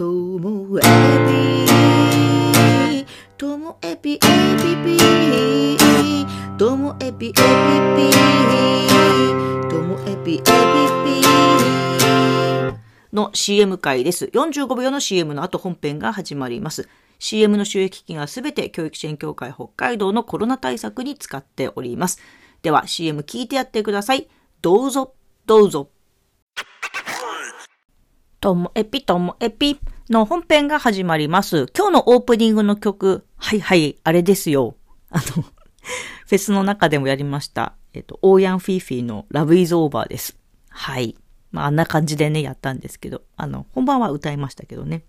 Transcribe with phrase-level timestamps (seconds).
[0.00, 0.82] ともエ
[3.04, 3.04] ビ
[3.36, 4.96] ともエビエビビ
[6.56, 7.36] ともエビエビ
[8.08, 8.12] ビ
[9.68, 10.42] ともエビエビ
[11.04, 11.20] ビ
[13.12, 14.30] の CM 回です。
[14.32, 16.88] 45秒の CM の後本編が始まります。
[17.18, 22.22] CM の収益金はすべて教育支援協会北海道のコロナ対策に使っております。
[22.62, 24.30] では CM 聞いてやってください。
[24.62, 25.12] どうぞ、
[25.44, 25.90] どうぞ。
[28.40, 29.78] ともエピともエピ
[30.08, 31.66] の本編が始まります。
[31.76, 34.76] 今日のオープニングの曲、はいはい、あれですよ。
[35.10, 35.42] あの、
[36.26, 37.74] フェスの中でもやりました。
[37.92, 40.38] えっと、オーヤンフィーフィーのラブイズオーバーです。
[40.70, 41.16] はい。
[41.52, 45.04] まあ、あんな感じでね、やったんですけど、あの、本番は歌いましたけどね。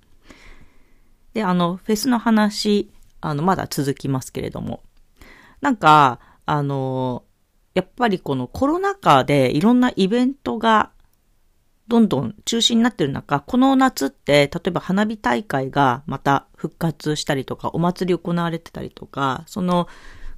[1.33, 2.91] で、あの、フェスの話、
[3.21, 4.81] あの、まだ続きますけれども。
[5.61, 7.23] なんか、あの、
[7.75, 10.91] やっぱりこのコロナ禍でいろんなイベントが
[11.91, 19.89] どんどん中止になってる中、この夏って、例えば花火大会がまた復活したりとか、お祭り行われてたりとか、その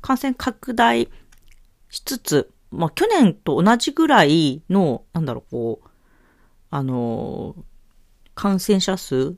[0.02, 1.10] 感染拡大
[1.92, 5.90] しつつ、まあ去年と同じぐらいの、なんだろう、こう、
[6.72, 7.56] あの、
[8.34, 9.36] 感染者数？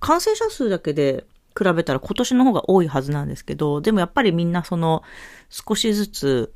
[0.00, 1.24] 感染者数だけで
[1.56, 5.04] 比べたら今年の方が多いはずなんですけど、でもやっぱりみんなその
[5.50, 6.52] 少しずつ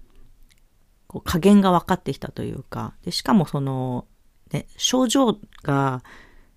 [1.06, 4.06] こう加減が分かってきたというか、でしかもその、
[4.52, 6.02] ね、症状が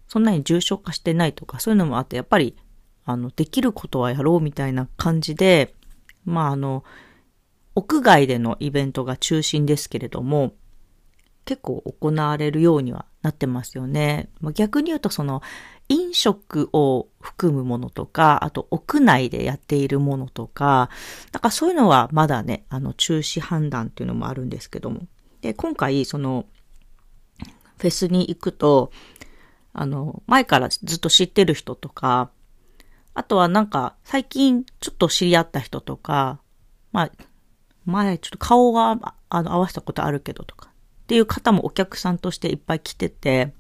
[0.08, 2.58] そんなに重症化してないとか、そういうのもあって、やっぱり、
[3.06, 5.74] あの、できることはやろうみたいな感じで、
[6.26, 6.84] まああの、
[7.76, 10.54] 屋外でのイベントが中心ですけれども、
[11.46, 14.30] 結構行われるようにはなってますよね。
[14.40, 15.42] まあ、逆に言うとその
[15.88, 20.90] 飲食を含むものとか、あと屋内でやっているものとか、
[21.32, 25.02] なんかそういうのはまだね、あの中止判断っていうのもあるんですけども。
[25.42, 26.46] で、今回その
[27.80, 28.92] フェスに行くと、
[29.74, 32.30] あの、前からずっと知ってる人とか、
[33.14, 36.40] あとはなんか最近ちょっと知り合った人とか、
[36.92, 37.12] まあ、
[37.86, 43.54] 前ちょっと顔があの合わせたことあるけどとか、っていう方もお客さんとしていっぱい来てて、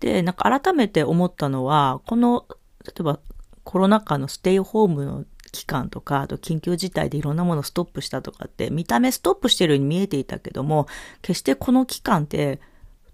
[0.00, 2.46] で、なんか改めて思ったのは、この、
[2.84, 3.20] 例えば
[3.64, 10.86] コロナ禍のステイホームの期間とか、あと緊急事態でいろんなものストップしたとかって、見た目ストップしてるように見えていたけども、
[11.22, 12.60] 決してこの期間って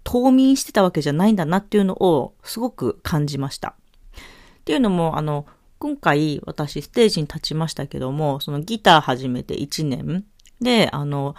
[0.03, 3.69] 冬眠してたわけじゃないんだなっていうのをすごく感じました。
[3.69, 5.45] っていうのも、あの、
[5.79, 10.25] 今回私ステージに立ちましたけども、そのギター始めて1年
[10.61, 11.35] で、あの、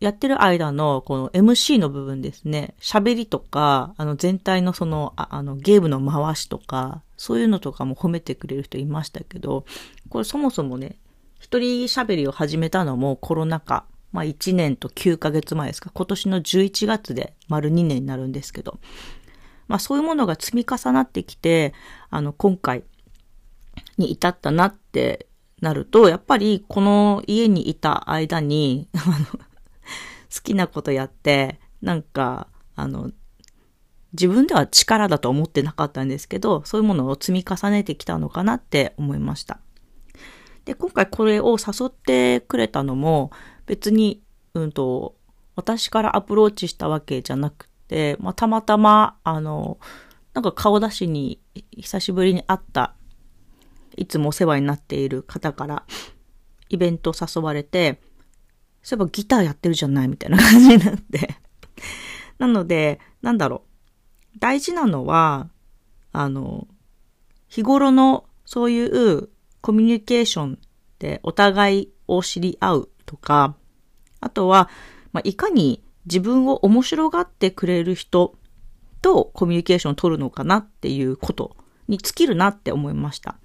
[0.00, 9.66] やってる間のこの MC の部分ですね、喋りとか、あの全体のその、ああのゲームの回しとか、そういうのとかも褒めてくれる人いましたけど、
[10.08, 10.96] これそもそもね、
[11.38, 18.78] 一人喋りを始めたのもコロナ禍、まあ1年と9ヶ月前ですか、今年の11月で丸2年になるんですけど、
[19.68, 21.74] まあそういうものが積み重なってきて、
[22.10, 22.84] あの今回
[23.98, 25.26] に至ったなって
[25.60, 28.88] なると、やっぱりこの家にいた間に、
[30.34, 33.10] 好きなことやって、なんか、あの、
[34.12, 39.60] 自分では力だと思ってなかったんですけど、そういうものを積み重ねてきたのかなって思いました。
[40.64, 43.30] で、今回これを誘ってくれたのも、
[43.70, 44.20] 別に、
[44.54, 45.14] うんと、
[45.54, 49.78] 私からアプローチしたわけじゃなくて、まあ、たまたま、あの、
[50.34, 51.40] なんか顔出しに
[51.76, 52.96] 久しぶりに会った、
[53.96, 55.84] いつもお世話になっている方から、
[56.68, 58.00] イベント誘われて、
[58.82, 61.36] そういえばギターやってるじゃないみたいな感じになって。
[62.40, 63.62] なので、なんだろ
[64.34, 64.38] う。
[64.40, 65.48] 大事なのは、
[66.10, 66.66] あの、
[67.46, 69.28] 日頃のそういう
[69.60, 70.58] コミュニケーション
[70.98, 73.54] でお互いを知り合うとか、
[74.20, 74.68] あとは、
[75.12, 78.34] まあ、いかに自分を面白がってくれる人
[79.02, 81.56] とコミュニケーションを取るのかなっていうこと
[81.88, 83.36] に尽きるなって思いました。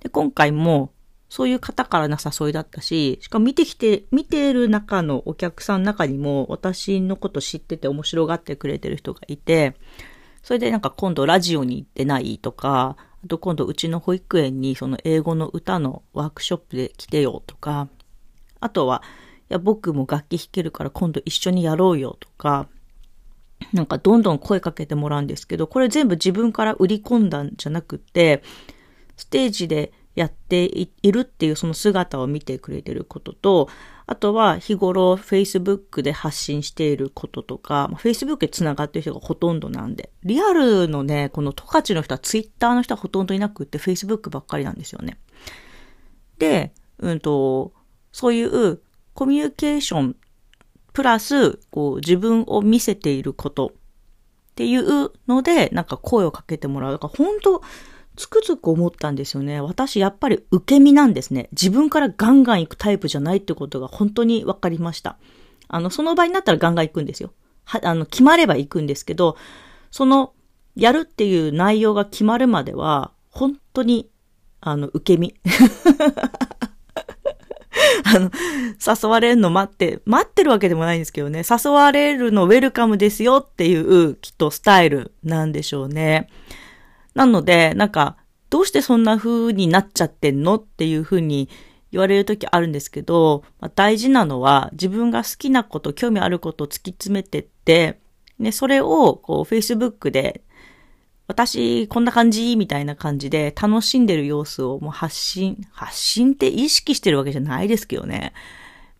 [0.00, 0.92] で、今回も
[1.28, 9.74] そういう方からの誘いだったし、しかも見てきて、見てる中のお客さんの中にも私のこと知ってて面白がってくれてる人がいて、
[10.42, 17.88] それでなんか今度ラジオに行ってないとか、あと今度うちの保育園にその英語の歌のワークショップで来てよとか、
[18.60, 19.02] あとは、
[19.50, 22.68] いや僕も楽器弾けるから今度一緒にやろうよとか、
[23.72, 28.42] なんかどんどん声かけてもらうんですけど、これ全部自分から売り込んだんじゃなくて、
[29.16, 33.68] ステージでやっているっていうその姿を見てくれてることと、
[34.06, 45.18] あとは日頃 Facebook で発信していることとか、Facebook で繋がってる人がほとんどなんで、リアルのね、この十勝の人は Twitter の人はほとんどいなくって Facebook ばっかりなんですよね。
[46.38, 47.72] で、うんと、
[48.12, 48.80] そういう
[49.18, 50.16] コミュニケーション
[50.92, 56.92] プラス、こう自分を見せていることっていうので、なんか声をかけてもらう。
[56.92, 57.60] だから本当
[58.14, 59.60] つくづく思ったんですよね。
[59.60, 61.48] 私やっぱり受け身なんですね。
[61.50, 65.18] 自分からガンガン行くタイプじゃないってことが本当に分かりました。
[65.66, 67.32] あの、その場になったらガンガン行くんですよ。
[67.64, 69.36] は、あの、決まれば行くんですけど、
[69.90, 70.32] その、
[70.76, 74.08] やるっていう内容が決まるまでは、本当に、
[74.60, 75.34] あの、受け身。
[78.04, 78.30] あの、
[78.86, 86.28] 誘われるの待って、待ってるわけでもないんですけどね、誘われるのウェルカムですよっていう、きっとスタイルなんでしょうね。
[87.14, 88.16] なので、なんか、
[88.50, 91.48] どうしてそんな風になっちゃってんのっていう風に
[91.92, 97.98] 言われる時あるんですけど、まあ、大事なのは自分が好きなこと、興味あることを突き詰めてって、
[98.38, 100.42] ね、それをこう Facebook で
[101.28, 108.32] 私こんな感じみたいな感じで楽しんでる様子をもう発信、発信って意識してるわけじゃないですけどね。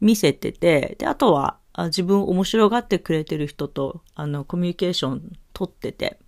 [0.01, 6.19] 見せてて、で、あとは自分面白がってくれてる人とあのコミュニケーション取ってて、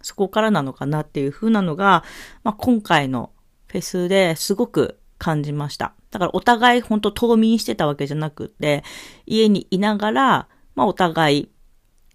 [0.00, 2.04] そこからなのかなっていう風なのが、
[2.42, 3.30] まあ、今回の
[3.66, 5.92] フェスですごく感じました。
[6.10, 8.82] だからお互い本当冬眠してたわけじゃなくて、
[9.26, 11.50] 家にいながら、まあお互い、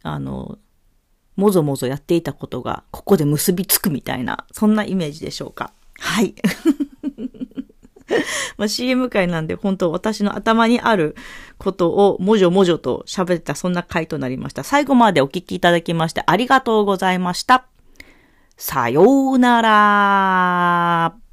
[0.02, 0.58] あの、
[1.36, 5.72] もぞもぞやっていたことが、ここで結びつくみたいな、そんなイメージでしょうか。
[6.00, 6.36] はい。
[8.58, 11.16] まあ、CM 会なんで本当私の頭にある
[11.58, 14.64] ことをもじょもじょと喋ったそんな回となりました。
[14.64, 17.66] 最後までお聞きいただきましてありがとうございました。
[18.58, 21.25] さようなら。